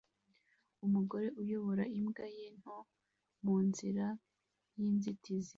[0.85, 2.77] Umugore uyobora imbwa ye nto
[3.45, 4.05] mu nzira
[4.77, 5.49] y'inzitizi